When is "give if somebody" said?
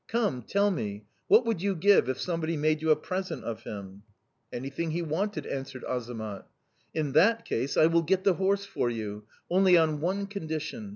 1.75-2.57